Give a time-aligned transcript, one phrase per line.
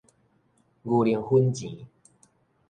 [0.03, 0.05] 牛奶
[1.29, 1.85] 粉錢